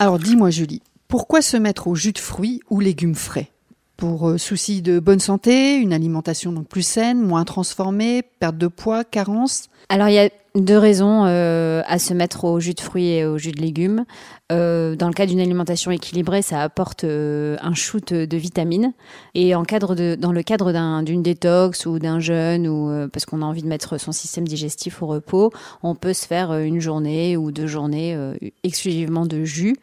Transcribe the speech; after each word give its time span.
Alors 0.00 0.18
dis-moi 0.18 0.50
Julie, 0.50 0.82
pourquoi 1.08 1.40
se 1.40 1.56
mettre 1.56 1.86
au 1.88 1.94
jus 1.94 2.12
de 2.12 2.18
fruits 2.18 2.60
ou 2.68 2.80
légumes 2.80 3.14
frais? 3.14 3.50
Pour 3.98 4.28
euh, 4.28 4.38
souci 4.38 4.80
de 4.80 5.00
bonne 5.00 5.18
santé, 5.18 5.74
une 5.74 5.92
alimentation 5.92 6.52
donc 6.52 6.68
plus 6.68 6.86
saine, 6.86 7.20
moins 7.20 7.44
transformée, 7.44 8.22
perte 8.38 8.56
de 8.56 8.68
poids, 8.68 9.02
carence 9.02 9.70
Alors 9.88 10.08
il 10.08 10.14
y 10.14 10.20
a 10.20 10.30
deux 10.54 10.78
raisons 10.78 11.24
euh, 11.26 11.82
à 11.86 11.98
se 11.98 12.14
mettre 12.14 12.44
au 12.44 12.60
jus 12.60 12.74
de 12.74 12.80
fruits 12.80 13.08
et 13.08 13.24
au 13.24 13.38
jus 13.38 13.52
de 13.52 13.60
légumes. 13.60 14.04
Euh, 14.50 14.96
dans 14.96 15.08
le 15.08 15.12
cas 15.12 15.26
d'une 15.26 15.40
alimentation 15.40 15.90
équilibrée, 15.90 16.42
ça 16.42 16.62
apporte 16.62 17.04
euh, 17.04 17.56
un 17.60 17.74
shoot 17.74 18.12
de 18.12 18.36
vitamines. 18.36 18.92
Et 19.34 19.54
en 19.54 19.64
cadre 19.64 19.94
de, 19.94 20.16
dans 20.18 20.32
le 20.32 20.42
cadre 20.42 20.72
d'une 21.02 21.22
détox 21.22 21.86
ou 21.86 21.98
d'un 21.98 22.20
jeûne, 22.20 22.66
ou 22.66 23.08
parce 23.08 23.24
qu'on 23.24 23.42
a 23.42 23.44
envie 23.44 23.62
de 23.62 23.68
mettre 23.68 23.98
son 23.98 24.12
système 24.12 24.46
digestif 24.46 25.02
au 25.02 25.06
repos, 25.06 25.52
on 25.82 25.94
peut 25.94 26.12
se 26.12 26.26
faire 26.26 26.52
une 26.52 26.80
journée 26.80 27.36
ou 27.36 27.52
deux 27.52 27.66
journées 27.66 28.16
exclusivement 28.64 29.26
de 29.26 29.44
jus, 29.44 29.76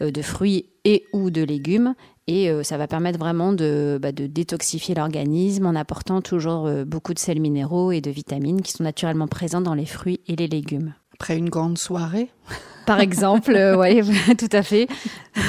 de 0.00 0.22
fruits 0.22 0.66
et 0.84 1.04
ou 1.12 1.30
de 1.30 1.42
légumes. 1.42 1.94
Et 2.28 2.50
ça 2.62 2.78
va 2.78 2.86
permettre 2.86 3.18
vraiment 3.18 3.52
de, 3.52 3.98
bah, 4.00 4.12
de 4.12 4.26
détoxifier 4.26 4.94
l'organisme 4.94 5.66
en 5.66 5.74
apportant 5.74 6.20
toujours 6.20 6.70
beaucoup 6.86 7.14
de 7.14 7.18
sels 7.18 7.40
minéraux 7.40 7.90
et 7.90 8.00
de 8.00 8.10
vitamines 8.10 8.62
qui 8.62 8.72
sont 8.72 8.84
naturellement 8.84 9.26
présents 9.26 9.60
dans 9.60 9.74
les 9.74 9.86
fruits 9.86 10.20
et 10.28 10.36
les 10.36 10.46
légumes. 10.46 10.94
Après 11.14 11.36
une 11.36 11.50
grande 11.50 11.78
soirée 11.78 12.30
par 12.86 13.00
exemple, 13.00 13.56
oui, 13.78 14.00
tout 14.36 14.48
à 14.52 14.62
fait. 14.62 14.88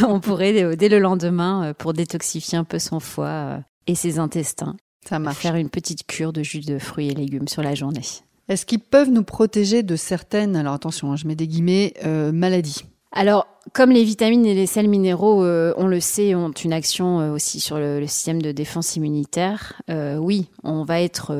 On 0.07 0.19
pourrait, 0.19 0.75
dès 0.75 0.89
le 0.89 0.99
lendemain, 0.99 1.73
pour 1.77 1.93
détoxifier 1.93 2.57
un 2.57 2.63
peu 2.63 2.79
son 2.79 2.99
foie 2.99 3.59
et 3.87 3.95
ses 3.95 4.19
intestins, 4.19 4.75
ça 5.07 5.19
marche. 5.19 5.37
faire 5.37 5.55
une 5.55 5.69
petite 5.69 6.05
cure 6.05 6.33
de 6.33 6.43
jus 6.43 6.61
de 6.61 6.79
fruits 6.79 7.09
et 7.09 7.13
légumes 7.13 7.47
sur 7.47 7.63
la 7.63 7.75
journée. 7.75 8.01
Est-ce 8.49 8.65
qu'ils 8.65 8.79
peuvent 8.79 9.09
nous 9.09 9.23
protéger 9.23 9.83
de 9.83 9.95
certaines, 9.95 10.55
alors 10.55 10.73
attention, 10.73 11.11
hein, 11.11 11.15
je 11.15 11.27
mets 11.27 11.35
des 11.35 11.47
guillemets, 11.47 11.93
maladies? 12.03 12.85
Alors, 13.11 13.47
comme 13.71 13.91
les 13.91 14.03
vitamines 14.03 14.45
et 14.45 14.53
les 14.53 14.65
sels 14.65 14.89
minéraux, 14.89 15.43
euh, 15.43 15.73
on 15.77 15.87
le 15.87 16.01
sait, 16.01 16.35
ont 16.35 16.51
une 16.51 16.73
action 16.73 17.21
euh, 17.21 17.31
aussi 17.31 17.61
sur 17.61 17.77
le, 17.77 18.05
système 18.05 18.41
de 18.41 18.51
défense 18.51 18.97
immunitaire, 18.97 19.81
euh, 19.89 20.17
oui, 20.17 20.49
on 20.63 20.83
va 20.83 21.01
être 21.01 21.33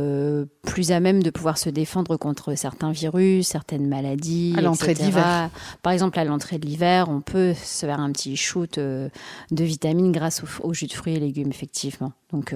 plus 0.62 0.92
à 0.92 1.00
même 1.02 1.22
de 1.22 1.30
pouvoir 1.30 1.58
se 1.58 1.70
défendre 1.70 2.16
contre 2.16 2.56
certains 2.56 2.92
virus, 2.92 3.48
certaines 3.48 3.88
maladies. 3.88 4.56
À 4.58 4.62
l'entrée 4.62 4.94
de 4.94 5.00
l'hiver. 5.00 5.50
Par 5.82 5.92
exemple, 5.92 6.18
à 6.18 6.24
l'entrée 6.24 6.58
de 6.58 6.66
l'hiver, 6.66 7.10
on 7.10 7.20
peut 7.20 7.54
se 7.54 7.86
faire 7.86 8.00
un 8.00 8.12
petit 8.12 8.38
shoot 8.38 8.80
de 8.80 9.12
vitamines 9.52 10.12
grâce 10.12 10.42
au, 10.64 10.74
jus 10.74 10.88
de 10.88 10.94
fruits 10.94 11.16
et 11.16 11.20
légumes, 11.20 11.50
effectivement. 11.50 12.14
Donc, 12.32 12.56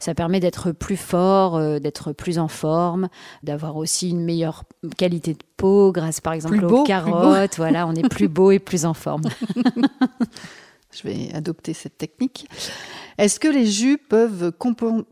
ça 0.00 0.14
permet 0.14 0.40
d'être 0.40 0.72
plus 0.72 0.96
fort, 0.96 1.60
d'être 1.80 2.12
plus 2.12 2.38
en 2.38 2.48
forme, 2.48 3.08
d'avoir 3.42 3.76
aussi 3.76 4.10
une 4.10 4.24
meilleure 4.24 4.64
qualité 4.96 5.34
de 5.34 5.44
peau 5.56 5.92
grâce, 5.92 6.20
par 6.20 6.32
exemple, 6.32 6.64
aux 6.64 6.84
carottes. 6.84 7.56
Voilà, 7.64 7.86
on 7.86 7.94
est 7.94 8.08
plus 8.08 8.28
beau 8.28 8.50
et 8.50 8.58
plus 8.58 8.84
en 8.84 8.93
Je 10.92 11.02
vais 11.02 11.34
adopter 11.34 11.74
cette 11.74 11.98
technique. 11.98 12.48
Est-ce 13.18 13.40
que 13.40 13.48
les 13.48 13.66
jus 13.66 13.98
peuvent 13.98 14.52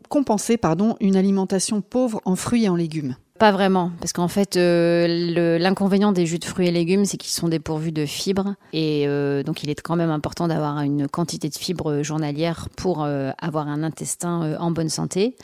compenser 0.09 0.57
pardon, 0.57 0.97
une 1.01 1.17
alimentation 1.17 1.81
pauvre 1.81 2.21
en 2.25 2.37
fruits 2.37 2.65
et 2.65 2.69
en 2.69 2.77
légumes? 2.77 3.17
Pas 3.43 3.51
vraiment, 3.51 3.91
parce 3.99 4.13
qu'en 4.13 4.29
fait, 4.29 4.57
euh, 4.57 5.59
l'inconvénient 5.59 6.13
des 6.13 6.27
jus 6.27 6.39
de 6.39 6.45
fruits 6.45 6.69
et 6.69 6.71
légumes, 6.71 7.05
c'est 7.05 7.17
qu'ils 7.17 7.33
sont 7.33 7.49
dépourvus 7.49 7.91
de 7.91 8.07
fibres, 8.07 8.55
et 8.73 9.09
euh, 9.09 9.43
donc 9.43 9.65
il 9.65 9.69
est 9.69 9.81
quand 9.81 9.97
même 9.97 10.11
important 10.11 10.47
d'avoir 10.47 10.79
une 10.83 11.09
quantité 11.09 11.49
de 11.49 11.57
fibres 11.57 12.05
journalières 12.05 12.69
pour 12.77 13.03
euh, 13.03 13.33
avoir 13.39 13.67
un 13.67 13.83
intestin 13.83 14.57
en 14.61 14.71
bonne 14.71 14.89
santé. 14.89 15.35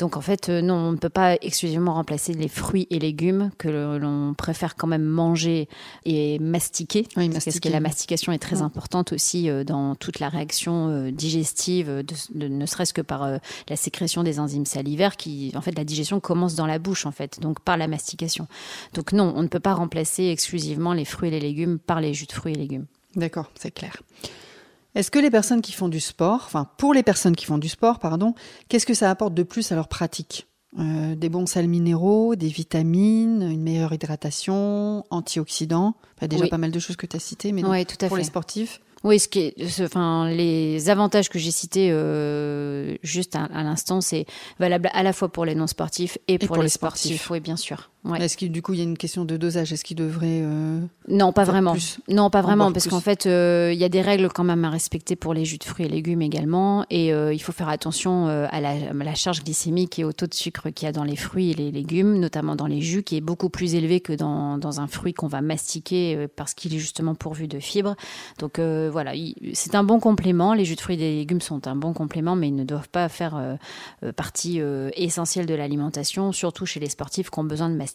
Donc 0.00 0.16
en 0.16 0.20
fait, 0.20 0.48
non, 0.48 0.74
on 0.74 0.90
ne 0.90 0.96
peut 0.96 1.08
pas 1.08 1.36
exclusivement 1.42 1.94
remplacer 1.94 2.32
les 2.32 2.48
fruits 2.48 2.88
et 2.90 2.98
légumes 2.98 3.52
que 3.56 3.68
l'on 3.68 4.34
préfère 4.34 4.74
quand 4.74 4.88
même 4.88 5.04
manger 5.04 5.68
et 6.04 6.40
mastiquer, 6.40 7.06
parce 7.14 7.60
que 7.60 7.68
la 7.68 7.78
mastication 7.78 8.32
est 8.32 8.40
très 8.40 8.62
importante 8.62 9.12
aussi 9.12 9.48
dans 9.64 9.94
toute 9.94 10.18
la 10.18 10.28
réaction 10.28 11.08
digestive, 11.12 12.02
ne 12.34 12.66
serait-ce 12.66 12.92
que 12.92 13.00
par 13.00 13.28
la 13.68 13.76
sécrétion 13.76 14.24
des 14.24 14.40
enzymes 14.40 14.66
salivaires, 14.66 15.16
qui, 15.16 15.52
en 15.54 15.60
fait, 15.60 15.78
la 15.78 15.84
digestion 15.84 16.18
commence 16.18 16.56
dans 16.56 16.66
la 16.66 16.80
bouche, 16.80 17.06
en 17.06 17.12
fait 17.12 17.38
donc 17.44 17.60
par 17.60 17.76
la 17.76 17.86
mastication. 17.86 18.48
Donc 18.94 19.12
non, 19.12 19.32
on 19.36 19.42
ne 19.42 19.48
peut 19.48 19.60
pas 19.60 19.74
remplacer 19.74 20.24
exclusivement 20.24 20.92
les 20.92 21.04
fruits 21.04 21.28
et 21.28 21.32
les 21.32 21.40
légumes 21.40 21.78
par 21.78 22.00
les 22.00 22.12
jus 22.14 22.26
de 22.26 22.32
fruits 22.32 22.54
et 22.54 22.58
légumes. 22.58 22.86
D'accord, 23.14 23.50
c'est 23.54 23.70
clair. 23.70 24.02
Est-ce 24.94 25.10
que 25.10 25.18
les 25.18 25.30
personnes 25.30 25.60
qui 25.60 25.72
font 25.72 25.88
du 25.88 26.00
sport, 26.00 26.42
enfin 26.46 26.68
pour 26.78 26.94
les 26.94 27.02
personnes 27.02 27.36
qui 27.36 27.44
font 27.44 27.58
du 27.58 27.68
sport, 27.68 27.98
pardon, 27.98 28.34
qu'est-ce 28.68 28.86
que 28.86 28.94
ça 28.94 29.10
apporte 29.10 29.34
de 29.34 29.42
plus 29.42 29.70
à 29.72 29.74
leur 29.74 29.88
pratique? 29.88 30.46
Euh, 30.78 31.14
Des 31.14 31.28
bons 31.28 31.46
sels 31.46 31.68
minéraux, 31.68 32.34
des 32.34 32.48
vitamines, 32.48 33.42
une 33.42 33.62
meilleure 33.62 33.92
hydratation, 33.92 35.04
antioxydants, 35.10 35.94
déjà 36.22 36.48
pas 36.48 36.58
mal 36.58 36.72
de 36.72 36.78
choses 36.80 36.96
que 36.96 37.06
tu 37.06 37.16
as 37.16 37.20
citées, 37.20 37.52
mais 37.52 37.62
pour 37.62 38.16
les 38.16 38.24
sportifs 38.24 38.80
oui, 39.04 39.20
ce 39.20 39.28
qui 39.28 39.40
est, 39.40 39.80
enfin, 39.82 40.30
les 40.30 40.88
avantages 40.88 41.28
que 41.28 41.38
j'ai 41.38 41.50
cités 41.50 41.90
euh, 41.92 42.96
juste 43.02 43.36
à, 43.36 43.62
l'instant, 43.62 44.00
c'est 44.00 44.24
valable 44.58 44.88
à 44.94 45.02
la 45.02 45.12
fois 45.12 45.28
pour 45.28 45.44
les 45.44 45.54
non 45.54 45.66
sportifs 45.66 46.16
et, 46.26 46.38
pour, 46.38 46.56
les, 46.56 46.70
sportifs. 46.70 47.30
Oui, 47.30 47.40
bien 47.40 47.56
sûr. 47.56 47.90
Est-ce 48.12 48.36
qu'il 48.36 48.52
du 48.52 48.60
coup 48.60 48.74
il 48.74 48.78
y 48.78 48.82
a 48.82 48.84
une 48.84 48.98
question 48.98 49.24
de 49.24 49.36
dosage? 49.38 49.72
Est-ce 49.72 49.82
qu'il 49.82 49.96
devrait 49.96 50.42
euh, 50.42 50.80
Non, 51.08 51.32
pas 51.32 51.44
vraiment. 51.44 51.74
Non, 52.08 52.28
pas 52.28 52.42
vraiment, 52.42 52.70
parce 52.70 52.86
qu'en 52.86 53.00
fait 53.00 53.24
euh, 53.24 53.70
il 53.72 53.78
y 53.78 53.84
a 53.84 53.88
des 53.88 54.02
règles 54.02 54.28
quand 54.28 54.44
même 54.44 54.64
à 54.64 54.70
respecter 54.70 55.16
pour 55.16 55.32
les 55.32 55.46
jus 55.46 55.56
de 55.56 55.64
fruits 55.64 55.86
et 55.86 55.88
légumes 55.88 56.20
également, 56.20 56.84
et 56.90 57.14
euh, 57.14 57.32
il 57.32 57.38
faut 57.38 57.52
faire 57.52 57.68
attention 57.68 58.26
à 58.26 58.60
la, 58.60 59.14
charge 59.14 59.44
glycémique 59.44 59.98
et 59.98 60.04
au 60.04 60.12
taux 60.12 60.26
de 60.26 60.34
sucre 60.34 60.70
qu'il 60.70 60.86
y 60.86 60.88
a 60.88 60.92
dans 60.92 61.04
les 61.04 61.16
fruits 61.16 61.52
et 61.52 61.54
les 61.54 61.70
légumes, 61.70 62.18
notamment 62.18 62.56
dans 62.56 62.66
les 62.66 62.80
jus, 62.80 63.04
qui 63.04 63.16
est 63.16 63.20
beaucoup 63.20 63.48
plus 63.48 63.74
élevé 63.74 64.00
que 64.00 64.12
dans, 64.12 64.58
dans 64.58 64.80
un 64.80 64.86
fruit 64.86 65.14
qu'on 65.14 65.28
va 65.28 65.40
mastiquer 65.40 66.26
parce 66.36 66.52
qu'il 66.52 66.74
est 66.74 66.78
justement 66.78 67.14
pourvu 67.14 67.46
de 67.46 67.60
fibres. 67.60 67.94
Donc 68.38 68.58
voilà, 68.58 69.12
c'est 69.54 69.74
un 69.74 69.84
bon 69.84 69.98
complément. 69.98 70.52
Les 70.52 70.64
jus 70.64 70.74
de 70.74 70.80
fruits 70.80 70.96
et 70.96 70.98
des 70.98 71.16
légumes 71.16 71.40
sont 71.40 71.66
un 71.68 71.76
bon 71.76 71.92
complément, 71.92 72.36
mais 72.36 72.48
ils 72.48 72.56
ne 72.56 72.64
doivent 72.64 72.88
pas 72.88 73.08
faire 73.08 73.56
partie 74.16 74.60
essentielle 74.96 75.46
de 75.46 75.54
l'alimentation, 75.54 76.32
surtout 76.32 76.66
chez 76.66 76.80
les 76.80 76.90
sportifs 76.90 77.30
qui 77.30 77.38
ont 77.38 77.44
besoin 77.44 77.70
de 77.70 77.76
mastiquer 77.76 77.93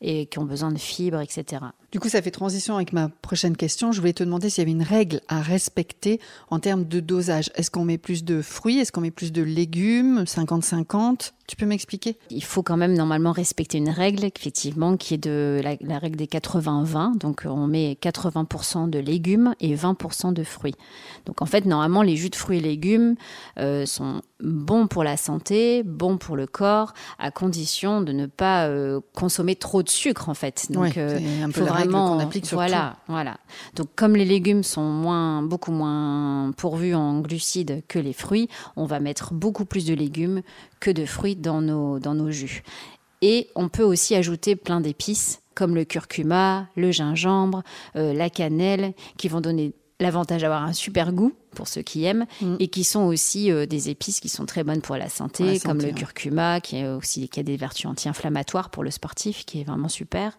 et 0.00 0.26
qui 0.26 0.38
ont 0.38 0.44
besoin 0.44 0.72
de 0.72 0.78
fibres, 0.78 1.20
etc. 1.20 1.66
Du 1.92 2.00
coup, 2.00 2.08
ça 2.08 2.22
fait 2.22 2.30
transition 2.30 2.76
avec 2.76 2.94
ma 2.94 3.10
prochaine 3.10 3.54
question. 3.54 3.92
Je 3.92 4.00
voulais 4.00 4.14
te 4.14 4.24
demander 4.24 4.48
s'il 4.48 4.62
y 4.62 4.64
avait 4.64 4.70
une 4.70 4.82
règle 4.82 5.20
à 5.28 5.42
respecter 5.42 6.20
en 6.48 6.58
termes 6.58 6.84
de 6.84 7.00
dosage. 7.00 7.50
Est-ce 7.54 7.70
qu'on 7.70 7.84
met 7.84 7.98
plus 7.98 8.24
de 8.24 8.40
fruits? 8.40 8.78
Est-ce 8.78 8.92
qu'on 8.92 9.02
met 9.02 9.10
plus 9.10 9.30
de 9.30 9.42
légumes? 9.42 10.22
50-50 10.22 11.32
Tu 11.46 11.54
peux 11.54 11.66
m'expliquer? 11.66 12.16
Il 12.30 12.42
faut 12.42 12.62
quand 12.62 12.78
même 12.78 12.94
normalement 12.94 13.32
respecter 13.32 13.76
une 13.76 13.90
règle, 13.90 14.24
effectivement, 14.24 14.96
qui 14.96 15.12
est 15.12 15.18
de 15.18 15.60
la, 15.62 15.76
la 15.82 15.98
règle 15.98 16.16
des 16.16 16.24
80-20. 16.24 17.18
Donc 17.18 17.42
on 17.44 17.66
met 17.66 17.98
80% 18.00 18.88
de 18.88 18.98
légumes 18.98 19.54
et 19.60 19.76
20% 19.76 20.32
de 20.32 20.44
fruits. 20.44 20.76
Donc 21.26 21.42
en 21.42 21.46
fait, 21.46 21.66
normalement, 21.66 22.00
les 22.00 22.16
jus 22.16 22.30
de 22.30 22.36
fruits 22.36 22.56
et 22.56 22.62
légumes 22.62 23.16
euh, 23.58 23.84
sont 23.84 24.22
bons 24.40 24.86
pour 24.86 25.04
la 25.04 25.18
santé, 25.18 25.82
bons 25.82 26.16
pour 26.16 26.36
le 26.36 26.46
corps, 26.46 26.94
à 27.18 27.30
condition 27.30 28.00
de 28.00 28.12
ne 28.12 28.24
pas 28.24 28.66
euh, 28.66 29.00
consommer 29.14 29.56
trop 29.56 29.82
de 29.82 29.90
sucre 29.90 30.30
en 30.30 30.34
fait. 30.34 30.68
Donc 30.70 30.82
Ouais, 30.82 30.92
euh, 30.96 31.18
un 31.44 31.50
qu'on 31.90 32.18
applique 32.18 32.46
sur 32.46 32.56
voilà, 32.56 32.96
voilà. 33.08 33.38
Donc 33.76 33.88
comme 33.96 34.16
les 34.16 34.24
légumes 34.24 34.62
sont 34.62 34.82
moins 34.82 35.42
beaucoup 35.42 35.72
moins 35.72 36.52
pourvus 36.56 36.94
en 36.94 37.20
glucides 37.20 37.82
que 37.88 37.98
les 37.98 38.12
fruits, 38.12 38.48
on 38.76 38.84
va 38.84 39.00
mettre 39.00 39.34
beaucoup 39.34 39.64
plus 39.64 39.86
de 39.86 39.94
légumes 39.94 40.42
que 40.80 40.90
de 40.90 41.04
fruits 41.04 41.36
dans 41.36 41.60
nos 41.60 41.98
dans 41.98 42.14
nos 42.14 42.30
jus. 42.30 42.62
Et 43.22 43.48
on 43.54 43.68
peut 43.68 43.84
aussi 43.84 44.14
ajouter 44.14 44.56
plein 44.56 44.80
d'épices 44.80 45.42
comme 45.54 45.74
le 45.74 45.84
curcuma, 45.84 46.66
le 46.76 46.90
gingembre, 46.90 47.62
euh, 47.96 48.12
la 48.12 48.30
cannelle, 48.30 48.94
qui 49.16 49.28
vont 49.28 49.40
donner 49.40 49.74
l'avantage 50.00 50.40
d'avoir 50.42 50.64
un 50.64 50.72
super 50.72 51.12
goût 51.12 51.32
pour 51.54 51.68
ceux 51.68 51.82
qui 51.82 52.04
aiment 52.04 52.26
Mm. 52.40 52.56
et 52.58 52.68
qui 52.68 52.84
sont 52.84 53.02
aussi 53.04 53.50
euh, 53.50 53.66
des 53.66 53.88
épices 53.90 54.20
qui 54.20 54.28
sont 54.28 54.46
très 54.46 54.64
bonnes 54.64 54.80
pour 54.80 54.96
la 54.96 55.08
santé, 55.08 55.44
Pour 55.44 55.52
la 55.52 55.58
comme 55.60 55.78
le 55.82 55.92
curcuma 55.92 56.60
qui 56.60 56.76
est 56.76 56.88
aussi 56.88 57.28
qui 57.28 57.40
a 57.40 57.42
des 57.42 57.56
vertus 57.56 57.86
anti-inflammatoires 57.86 58.70
pour 58.70 58.82
le 58.84 58.90
sportif 58.90 59.44
qui 59.44 59.60
est 59.60 59.64
vraiment 59.64 59.88
super 59.88 60.36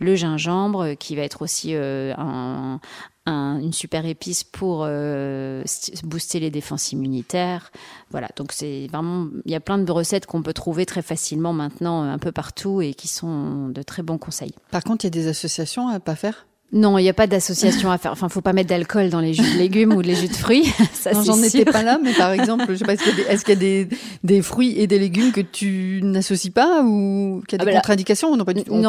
le 0.00 0.14
gingembre 0.14 0.80
euh, 0.84 0.94
qui 0.94 1.16
va 1.16 1.22
être 1.22 1.42
aussi 1.42 1.74
euh, 1.74 2.14
un- 2.16 2.80
un- 3.26 3.60
une 3.60 3.72
super 3.72 4.04
épice 4.04 4.42
pour 4.42 4.82
euh, 4.84 5.62
st- 5.64 6.04
booster 6.04 6.40
les 6.40 6.50
défenses 6.50 6.90
immunitaires. 6.90 7.70
Voilà, 8.10 8.28
donc 8.36 8.50
c'est 8.52 8.88
vraiment, 8.90 9.28
il 9.44 9.52
y 9.52 9.54
a 9.54 9.60
plein 9.60 9.78
de 9.78 9.92
recettes 9.92 10.26
qu'on 10.26 10.42
peut 10.42 10.52
trouver 10.52 10.86
très 10.86 11.02
facilement 11.02 11.52
maintenant 11.52 12.02
un 12.02 12.18
peu 12.18 12.32
partout 12.32 12.80
et 12.82 12.94
qui 12.94 13.06
sont 13.06 13.68
de 13.68 13.82
très 13.82 14.02
bons 14.02 14.18
conseils. 14.18 14.54
Par 14.72 14.82
contre, 14.82 15.04
il 15.04 15.06
y 15.06 15.08
a 15.08 15.10
des 15.22 15.28
associations 15.28 15.86
à 15.88 16.00
pas 16.00 16.16
faire? 16.16 16.46
Non, 16.72 16.96
il 16.96 17.02
n'y 17.02 17.08
a 17.10 17.12
pas 17.14 17.26
d'association 17.26 17.90
à 17.90 17.98
faire. 17.98 18.12
Enfin, 18.12 18.28
faut 18.30 18.40
pas 18.40 18.52
mettre 18.54 18.70
d'alcool 18.70 19.10
dans 19.10 19.20
les 19.20 19.34
jus 19.34 19.42
de 19.42 19.58
légumes 19.58 19.92
ou 19.92 20.00
les 20.00 20.14
jus 20.14 20.28
de 20.28 20.34
fruits. 20.34 20.72
Ça, 20.94 21.12
Non, 21.12 21.22
j'en 21.22 21.42
étais 21.42 21.66
pas 21.66 21.82
là, 21.82 21.98
mais 22.02 22.12
par 22.14 22.32
exemple, 22.32 22.64
je 22.70 22.76
sais 22.76 22.84
pas, 22.84 22.94
est-ce 22.94 23.02
qu'il 23.04 23.12
y 23.18 23.20
a, 23.20 23.24
des, 23.24 23.30
est-ce 23.30 23.44
qu'il 23.44 23.54
y 23.54 23.56
a 23.56 23.60
des, 23.60 23.88
des 24.24 24.40
fruits 24.42 24.74
et 24.80 24.86
des 24.86 24.98
légumes 24.98 25.32
que 25.32 25.42
tu 25.42 26.00
n'associes 26.02 26.50
pas 26.50 26.82
ou 26.82 27.42
qu'il 27.46 27.58
y 27.58 27.60
a 27.60 27.62
Ah 27.62 27.64
des 27.66 27.72
bah 27.72 27.76
contre-indications 27.76 28.34
Non, 28.36 28.44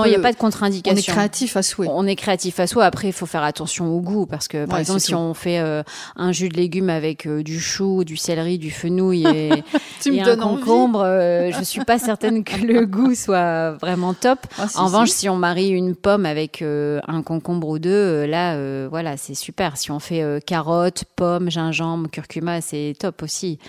il 0.05 0.09
n'y 0.09 0.15
a 0.15 0.19
pas 0.19 0.21
de 0.21 0.21
On 0.21 0.29
est 0.29 0.35
contre-indication. 0.37 1.13
créatif 1.13 1.57
à 1.57 1.61
souhait. 1.63 1.87
On 1.91 2.07
est 2.07 2.15
créatif 2.15 2.59
à 2.61 2.67
soi. 2.67 2.85
Après, 2.85 3.07
il 3.09 3.13
faut 3.13 3.25
faire 3.25 3.43
attention 3.43 3.93
au 3.93 3.99
goût 3.99 4.25
parce 4.27 4.47
que, 4.47 4.65
par 4.65 4.75
Ouais, 4.75 4.81
exemple, 4.81 5.01
si 5.01 5.11
tout. 5.11 5.17
on 5.17 5.33
fait 5.33 5.59
euh, 5.59 5.83
un 6.15 6.31
jus 6.31 6.47
de 6.49 6.55
légumes 6.55 6.89
avec 6.89 7.25
euh, 7.27 7.43
du 7.43 7.59
chou, 7.59 8.05
du 8.05 8.15
céleri, 8.15 8.57
du 8.59 8.71
fenouil 8.71 9.25
et, 9.27 9.49
Tu 10.01 10.11
me 10.11 10.17
et 10.17 10.21
un 10.21 10.37
concombre, 10.37 11.01
euh, 11.03 11.51
je 11.51 11.63
suis 11.63 11.83
pas 11.83 11.99
certaine 11.99 12.43
que 12.45 12.57
le 12.65 12.85
goût 12.85 13.13
soit 13.15 13.71
vraiment 13.71 14.13
top. 14.13 14.39
Ah, 14.57 14.67
si, 14.69 14.77
en 14.77 14.81
si. 14.81 14.85
revanche, 14.93 15.09
si 15.09 15.27
on 15.29 15.35
marie 15.35 15.69
une 15.69 15.95
pomme 15.95 16.25
avec 16.25 16.61
euh, 16.61 16.99
un 17.07 17.21
concombre 17.23 17.72
deux, 17.79 17.89
euh, 17.89 18.27
là, 18.27 18.55
euh, 18.55 18.87
voilà, 18.89 19.17
c'est 19.17 19.33
super. 19.33 19.77
Si 19.77 19.91
on 19.91 19.99
fait 19.99 20.21
euh, 20.21 20.39
carottes, 20.39 21.03
pommes, 21.15 21.49
gingembre, 21.49 22.09
curcuma, 22.09 22.61
c'est 22.61 22.95
top 22.99 23.23
aussi. 23.23 23.59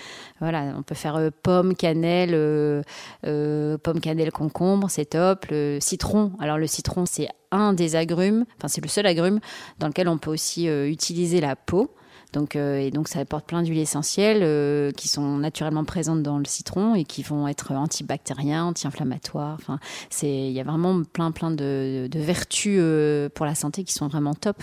Voilà, 0.41 0.75
on 0.77 0.83
peut 0.83 0.95
faire 0.95 1.17
euh, 1.17 1.31
pomme, 1.43 1.75
cannelle, 1.75 2.33
euh, 2.35 2.83
euh, 3.27 3.79
pomme, 3.79 4.01
cannelle, 4.01 4.33
concombre, 4.33 4.91
c'est 4.91 5.07
top. 5.07 5.47
Le 5.51 5.79
citron, 5.81 6.33
alors 6.41 6.59
le 6.59 6.67
citron, 6.67 7.07
c'est 7.07 7.29
un 7.51 7.73
des 7.73 7.97
agrumes, 7.97 8.45
enfin 8.57 8.69
c'est 8.69 8.81
le 8.81 8.89
seul 8.89 9.07
agrume 9.07 9.41
dans 9.79 9.87
lequel 9.87 10.09
on 10.09 10.19
peut 10.19 10.31
aussi 10.31 10.67
utiliser 10.67 11.41
la 11.41 11.55
peau. 11.55 11.95
Donc, 12.35 12.57
euh, 12.57 12.79
et 12.79 12.91
donc 12.91 13.09
ça 13.09 13.21
apporte 13.21 13.47
plein 13.47 13.63
d'huiles 13.63 13.79
essentielles 13.79 14.41
euh, 14.43 14.91
qui 14.93 15.09
sont 15.09 15.39
naturellement 15.39 15.85
présentes 15.85 16.23
dans 16.23 16.39
le 16.39 16.45
citron 16.45 16.95
et 16.95 17.05
qui 17.05 17.23
vont 17.23 17.49
être 17.49 17.73
antibactériens, 17.73 18.65
anti-inflammatoires. 18.67 19.57
Enfin, 19.61 19.79
c'est 20.11 20.29
il 20.29 20.53
y 20.53 20.61
a 20.61 20.65
vraiment 20.65 21.03
plein 21.05 21.31
plein 21.31 21.51
de, 21.51 22.09
de 22.11 22.19
vertus 22.19 22.79
euh, 22.81 23.29
pour 23.33 23.47
la 23.47 23.55
santé 23.55 23.85
qui 23.85 23.95
sont 23.95 24.09
vraiment 24.09 24.35
top 24.35 24.63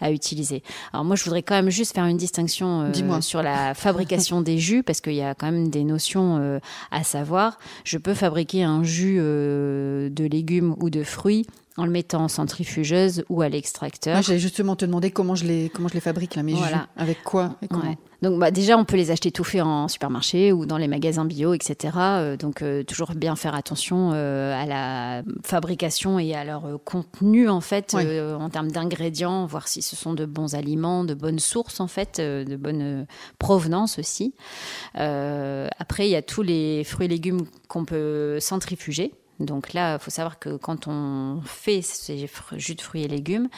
à 0.00 0.12
utiliser. 0.12 0.62
Alors 0.92 1.04
moi, 1.04 1.16
je 1.16 1.24
voudrais 1.24 1.42
quand 1.42 1.54
même 1.54 1.70
juste 1.70 1.94
faire 1.94 2.04
une 2.04 2.16
distinction 2.16 2.92
euh, 2.94 3.20
sur 3.20 3.42
la 3.42 3.74
fabrication 3.74 4.40
des 4.40 4.58
jus 4.58 4.82
parce 4.82 5.00
qu'il 5.00 5.14
y 5.14 5.22
a 5.22 5.34
quand 5.34 5.50
même 5.50 5.68
des 5.68 5.84
notions 5.84 6.38
euh, 6.38 6.58
à 6.90 7.02
savoir. 7.04 7.58
Je 7.84 7.98
peux 7.98 8.14
fabriquer 8.14 8.62
un 8.62 8.82
jus 8.82 9.16
euh, 9.20 10.10
de 10.10 10.24
légumes 10.24 10.74
ou 10.80 10.90
de 10.90 11.02
fruits 11.02 11.46
en 11.76 11.84
le 11.84 11.90
mettant 11.90 12.24
en 12.24 12.28
centrifugeuse 12.28 13.24
ou 13.28 13.42
à 13.42 13.48
l'extracteur. 13.48 14.14
Moi, 14.14 14.22
j'allais 14.22 14.38
justement 14.38 14.76
te 14.76 14.84
demander 14.84 15.10
comment 15.10 15.34
je 15.34 15.44
les, 15.44 15.70
comment 15.72 15.88
je 15.88 15.94
les 15.94 16.00
fabrique, 16.00 16.34
là, 16.34 16.42
mes 16.42 16.54
Voilà. 16.54 16.76
jus. 16.76 16.82
Avec 17.02 17.22
quoi 17.22 17.56
et 17.62 17.68
comment 17.68 17.82
Ouais. 17.84 17.98
Donc 18.22 18.40
bah, 18.40 18.50
déjà, 18.50 18.78
on 18.78 18.86
peut 18.86 18.96
les 18.96 19.10
acheter 19.10 19.30
tout 19.30 19.44
faits 19.44 19.60
en 19.60 19.88
supermarché 19.88 20.50
ou 20.50 20.64
dans 20.64 20.78
les 20.78 20.88
magasins 20.88 21.26
bio, 21.26 21.52
etc. 21.52 21.94
Euh, 21.98 22.36
donc 22.38 22.62
euh, 22.62 22.82
toujours 22.82 23.12
bien 23.14 23.36
faire 23.36 23.54
attention 23.54 24.12
euh, 24.14 24.54
à 24.58 24.64
la 24.64 25.22
fabrication 25.44 26.18
et 26.18 26.34
à 26.34 26.42
leur 26.42 26.62
contenu 26.84 27.48
en 27.50 27.60
fait, 27.60 27.94
en 27.94 28.48
termes 28.48 28.70
d'ingrédients, 28.70 29.44
voir 29.44 29.68
si 29.68 29.82
ce 29.82 29.96
sont 29.96 30.14
de 30.14 30.24
bons 30.24 30.54
aliments, 30.54 31.04
de 31.04 31.12
bonnes 31.12 31.38
sources 31.38 31.78
en 31.78 31.88
fait, 31.88 32.18
de 32.18 32.56
bonne 32.56 32.82
euh, 32.82 33.04
provenance 33.38 33.98
aussi. 33.98 34.32
Après, 34.94 36.06
il 36.08 36.10
y 36.10 36.16
a 36.16 36.22
tous 36.22 36.42
les 36.42 36.84
fruits 36.84 37.06
et 37.06 37.08
légumes 37.08 37.42
qu'on 37.68 37.84
peut 37.84 38.38
centrifuger. 38.40 39.12
Donc 39.40 39.72
là, 39.72 39.94
il 39.94 39.98
faut 39.98 40.10
savoir 40.10 40.38
que 40.38 40.56
quand 40.56 40.88
on 40.88 41.40
fait 41.44 41.82
ces 41.82 42.28
jus 42.56 42.74
de 42.74 42.80
fruits 42.80 43.02
et 43.02 43.08
légumes, 43.08 43.48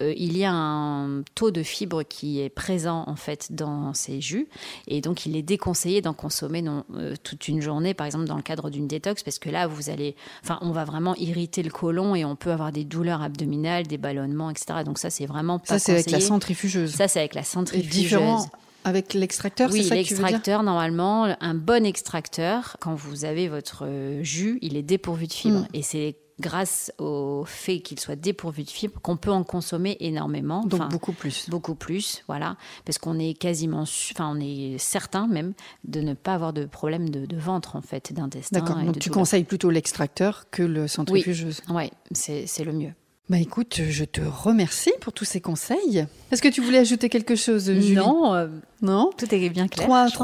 euh, 0.00 0.12
il 0.16 0.36
y 0.36 0.44
a 0.44 0.52
un 0.52 1.22
taux 1.34 1.50
de 1.50 1.62
fibres 1.62 2.02
qui 2.02 2.40
est 2.40 2.48
présent 2.48 3.04
en 3.06 3.16
fait 3.16 3.52
dans 3.52 3.94
ces 3.94 4.20
jus, 4.20 4.48
et 4.86 5.00
donc 5.00 5.26
il 5.26 5.36
est 5.36 5.42
déconseillé 5.42 6.02
d'en 6.02 6.14
consommer 6.14 6.62
non, 6.62 6.84
euh, 6.94 7.14
toute 7.22 7.48
une 7.48 7.60
journée, 7.60 7.94
par 7.94 8.06
exemple 8.06 8.24
dans 8.24 8.36
le 8.36 8.42
cadre 8.42 8.70
d'une 8.70 8.88
détox, 8.88 9.22
parce 9.22 9.38
que 9.38 9.50
là 9.50 9.66
vous 9.66 9.90
allez, 9.90 10.16
enfin, 10.42 10.58
on 10.62 10.70
va 10.70 10.84
vraiment 10.84 11.14
irriter 11.16 11.62
le 11.62 11.70
côlon 11.70 12.14
et 12.14 12.24
on 12.24 12.36
peut 12.36 12.50
avoir 12.50 12.72
des 12.72 12.84
douleurs 12.84 13.22
abdominales, 13.22 13.86
des 13.86 13.98
ballonnements, 13.98 14.50
etc. 14.50 14.80
Donc 14.84 14.98
ça, 14.98 15.10
c'est 15.10 15.26
vraiment 15.26 15.58
pas 15.58 15.66
Ça, 15.66 15.78
c'est 15.78 15.92
avec 15.92 16.10
la 16.10 16.20
centrifugeuse. 16.20 16.94
Ça, 16.94 17.08
c'est 17.08 17.20
avec 17.20 17.34
la 17.34 17.42
Et 17.42 17.44
centrifugeuse. 17.44 17.90
différent 17.90 18.50
avec 18.84 19.14
l'extracteur, 19.14 19.70
Oui, 19.70 19.82
c'est 19.82 19.88
ça 19.88 19.96
que 19.96 20.02
tu 20.02 20.14
veux 20.14 20.18
dire 20.18 20.26
l'extracteur, 20.26 20.62
normalement, 20.62 21.34
un 21.40 21.54
bon 21.54 21.84
extracteur, 21.84 22.76
quand 22.80 22.94
vous 22.94 23.24
avez 23.24 23.48
votre 23.48 23.86
jus, 24.22 24.58
il 24.62 24.76
est 24.76 24.82
dépourvu 24.82 25.26
de 25.26 25.32
fibres. 25.32 25.60
Mm. 25.60 25.68
Et 25.74 25.82
c'est 25.82 26.16
grâce 26.40 26.92
au 26.98 27.44
fait 27.46 27.80
qu'il 27.80 27.98
soit 27.98 28.16
dépourvu 28.16 28.62
de 28.62 28.70
fibres 28.70 29.00
qu'on 29.00 29.16
peut 29.16 29.30
en 29.30 29.44
consommer 29.44 29.96
énormément. 30.00 30.62
Donc 30.62 30.80
Enfin, 30.80 30.88
beaucoup 30.88 31.12
plus. 31.12 31.48
beaucoup 31.50 31.74
plus, 31.74 32.22
voilà, 32.28 32.56
parce 32.84 32.98
qu'on 32.98 33.18
est 33.18 33.34
quasiment, 33.34 33.82
enfin, 33.82 34.32
on 34.34 34.40
est 34.40 34.78
certain 34.78 35.26
même 35.26 35.54
de 35.84 36.00
ne 36.00 36.14
pas 36.14 36.34
avoir 36.34 36.52
de 36.52 36.64
problème 36.64 37.10
de, 37.10 37.26
de 37.26 37.36
ventre 37.36 37.76
en 37.76 37.82
fait, 37.82 38.12
d'intestin. 38.12 38.60
D'accord. 38.60 38.80
Donc 38.82 38.98
tu 38.98 39.10
conseilles 39.10 39.44
plutôt 39.44 39.70
l'extracteur 39.70 40.46
que 40.50 40.62
le 40.62 40.86
centrifugeuse. 40.88 41.62
Ouais, 41.68 41.90
c'est 42.12 42.46
c'est 42.46 42.64
le 42.64 42.72
mieux. 42.72 42.92
Bah 43.28 43.38
écoute, 43.38 43.80
je 43.90 44.04
te 44.04 44.22
remercie 44.22 44.92
pour 45.02 45.12
tous 45.12 45.26
ces 45.26 45.40
conseils. 45.42 46.06
Est-ce 46.32 46.40
que 46.40 46.48
tu 46.48 46.62
voulais 46.62 46.78
ajouter 46.78 47.10
quelque 47.10 47.36
chose, 47.36 47.66
Julie? 47.66 47.92
Non, 47.94 48.34
euh, 48.34 48.46
Non? 48.80 49.10
tout 49.18 49.26
est 49.34 49.50
bien 49.50 49.68
clair. 49.68 49.86
trois, 49.86 50.06
pense. 50.06 50.14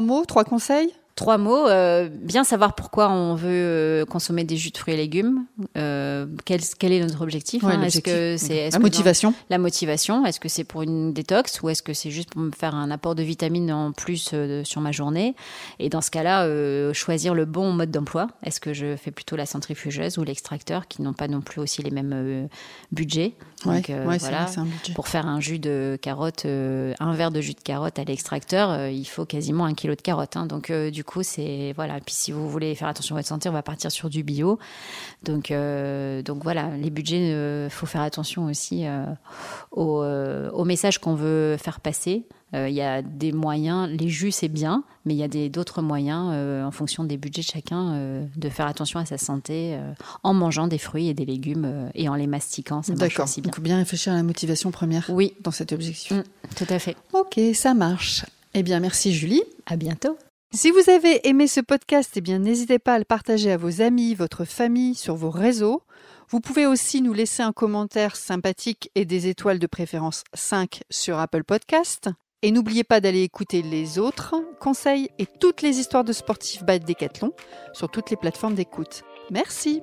mots, 0.00 0.24
trois 0.24 0.44
conseils? 0.44 0.92
Trois 1.18 1.36
mots. 1.36 1.66
euh, 1.66 2.08
bien 2.08 2.44
savoir 2.44 2.76
pourquoi 2.76 3.10
on 3.10 3.34
veut 3.34 3.48
euh, 3.50 4.04
consommer 4.04 4.44
des 4.44 4.56
jus 4.56 4.70
de 4.70 4.76
fruits 4.78 4.94
et 4.94 4.96
légumes. 4.96 5.46
Euh, 5.76 6.26
quel, 6.44 6.60
quel 6.78 6.92
est 6.92 7.00
notre 7.00 7.22
objectif 7.22 7.64
Ouais, 7.64 7.72
hein 7.72 7.82
Est-ce 7.82 7.98
l'objectif. 7.98 8.12
que 8.14 8.36
c'est 8.36 8.56
est-ce 8.56 8.72
La 8.76 8.78
motivation. 8.78 9.34
la 9.50 9.58
motivation 9.58 10.24
Est-ce 10.24 10.38
que 10.38 10.48
c'est 10.48 10.62
pour 10.62 10.82
une 10.82 11.12
détox 11.12 11.60
ou 11.62 11.70
est-ce 11.70 11.82
que 11.82 11.92
c'est 11.92 12.12
juste 12.12 12.30
pour 12.30 12.40
me 12.42 12.52
faire 12.52 12.76
un 12.76 12.92
apport 12.92 13.16
de 13.16 13.24
vitamines 13.24 13.72
en 13.72 13.90
plus 13.90 14.32
sur 14.62 14.80
ma 14.80 14.92
journée? 14.92 15.34
Et 15.80 15.88
dans 15.88 16.00
ce 16.02 16.12
cas-là, 16.12 16.46
choisir 16.92 17.34
le 17.34 17.46
bon 17.46 17.72
mode 17.72 17.90
d'emploi. 17.90 18.28
Est-ce 18.44 18.60
que 18.60 18.72
je 18.72 18.94
fais 18.94 19.10
plutôt 19.10 19.34
la 19.34 19.44
centrifugeuse 19.46 20.18
ou 20.18 20.22
l'extracteur 20.24 20.86
qui 20.86 21.02
n'ont 21.02 21.14
pas 21.14 21.26
non 21.26 21.40
plus 21.40 21.60
aussi 21.60 21.82
les 21.82 21.90
mêmes 21.90 22.48
budgets? 22.92 23.34
Donc, 23.64 23.88
ouais, 23.88 24.18
voilà. 24.18 24.44
vrai, 24.44 24.62
budget. 24.62 24.92
Pour 24.94 25.08
faire 25.08 25.26
un 25.26 25.40
jus 25.40 25.58
de 25.58 25.98
carotte, 26.00 26.44
un 26.46 27.12
verre 27.14 27.32
de 27.32 27.40
jus 27.40 27.54
de 27.54 27.60
carotte 27.60 27.98
à 27.98 28.04
l'extracteur, 28.04 28.86
il 28.86 29.04
faut 29.04 29.24
quasiment 29.24 29.64
un 29.64 29.74
kilo 29.74 29.96
de 29.96 30.00
carottes. 30.00 30.36
hein. 30.36 30.46
Donc 30.46 30.70
du 30.70 31.02
coup, 31.08 31.22
c'est 31.22 31.72
voilà. 31.74 31.96
Et 31.98 32.00
puis 32.00 32.14
si 32.14 32.32
vous 32.32 32.48
voulez 32.48 32.74
faire 32.74 32.88
attention 32.88 33.16
à 33.16 33.18
votre 33.18 33.28
santé, 33.28 33.48
on 33.48 33.52
va 33.52 33.62
partir 33.62 33.90
sur 33.90 34.08
du 34.10 34.22
bio. 34.22 34.58
Donc 35.24 35.50
euh, 35.50 36.22
donc 36.22 36.42
voilà, 36.42 36.70
les 36.76 36.90
budgets, 36.90 37.32
euh, 37.32 37.68
faut 37.70 37.86
faire 37.86 38.02
attention 38.02 38.44
aussi 38.46 38.86
euh, 38.86 39.04
au, 39.72 40.02
euh, 40.02 40.50
au 40.52 40.64
message 40.64 40.98
qu'on 40.98 41.14
veut 41.14 41.56
faire 41.56 41.80
passer. 41.80 42.24
Euh, 42.54 42.68
Il 42.68 42.74
y 42.74 42.80
a 42.80 43.02
des 43.02 43.32
moyens, 43.32 43.88
les 43.90 44.08
jus 44.08 44.32
c'est 44.32 44.48
bien, 44.48 44.82
mais 45.04 45.12
il 45.14 45.18
y 45.18 45.22
a 45.22 45.28
des- 45.28 45.50
d'autres 45.50 45.82
moyens 45.82 46.30
euh, 46.32 46.64
en 46.64 46.70
fonction 46.70 47.04
des 47.04 47.16
budgets 47.18 47.42
de 47.42 47.46
chacun 47.46 47.92
euh, 47.94 48.24
de 48.36 48.48
faire 48.48 48.66
attention 48.66 48.98
à 49.00 49.04
sa 49.04 49.18
santé 49.18 49.74
euh, 49.74 49.92
en 50.22 50.32
mangeant 50.32 50.66
des 50.66 50.78
fruits 50.78 51.08
et 51.08 51.14
des 51.14 51.26
légumes 51.26 51.66
euh, 51.66 51.90
et 51.94 52.08
en 52.08 52.14
les 52.14 52.26
mastiquant. 52.26 52.82
Ça 52.82 52.92
marche 52.94 53.00
D'accord. 53.10 53.24
aussi 53.26 53.42
bien. 53.42 53.50
Donc 53.50 53.60
bien 53.60 53.76
réfléchir 53.76 54.12
à 54.14 54.16
la 54.16 54.22
motivation 54.22 54.70
première 54.70 55.04
Oui, 55.10 55.34
dans 55.42 55.50
cet 55.50 55.72
objectif. 55.72 56.12
Mm, 56.12 56.22
tout 56.56 56.66
à 56.70 56.78
fait. 56.78 56.96
Ok, 57.12 57.38
ça 57.54 57.74
marche. 57.74 58.24
Eh 58.54 58.62
bien, 58.62 58.80
merci 58.80 59.12
Julie. 59.12 59.42
À 59.66 59.76
bientôt. 59.76 60.16
Si 60.50 60.70
vous 60.70 60.90
avez 60.90 61.28
aimé 61.28 61.46
ce 61.46 61.60
podcast, 61.60 62.12
eh 62.16 62.22
bien 62.22 62.38
n'hésitez 62.38 62.78
pas 62.78 62.94
à 62.94 62.98
le 62.98 63.04
partager 63.04 63.52
à 63.52 63.58
vos 63.58 63.82
amis, 63.82 64.14
votre 64.14 64.46
famille, 64.46 64.94
sur 64.94 65.14
vos 65.14 65.28
réseaux. 65.28 65.82
Vous 66.30 66.40
pouvez 66.40 66.64
aussi 66.64 67.02
nous 67.02 67.12
laisser 67.12 67.42
un 67.42 67.52
commentaire 67.52 68.16
sympathique 68.16 68.90
et 68.94 69.04
des 69.04 69.28
étoiles 69.28 69.58
de 69.58 69.66
préférence 69.66 70.24
5 70.32 70.84
sur 70.88 71.18
Apple 71.18 71.44
Podcast. 71.44 72.08
Et 72.40 72.50
n'oubliez 72.50 72.82
pas 72.82 73.00
d'aller 73.00 73.22
écouter 73.22 73.60
les 73.60 73.98
autres 73.98 74.36
conseils 74.58 75.10
et 75.18 75.26
toutes 75.26 75.60
les 75.60 75.80
histoires 75.80 76.04
de 76.04 76.14
sportifs 76.14 76.64
by 76.64 76.80
Decathlon 76.80 77.32
sur 77.74 77.90
toutes 77.90 78.10
les 78.10 78.16
plateformes 78.16 78.54
d'écoute. 78.54 79.02
Merci. 79.30 79.82